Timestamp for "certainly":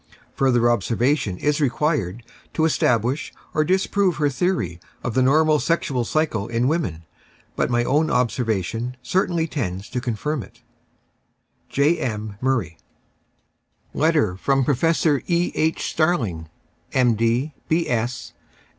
9.03-9.45